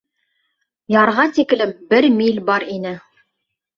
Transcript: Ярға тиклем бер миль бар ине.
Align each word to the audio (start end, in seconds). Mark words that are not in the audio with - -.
Ярға 0.95 1.25
тиклем 1.37 1.75
бер 1.93 2.09
миль 2.17 2.43
бар 2.51 2.67
ине. 2.77 2.95